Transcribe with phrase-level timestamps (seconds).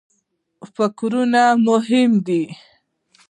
[0.73, 2.43] فکرونه مهم دي.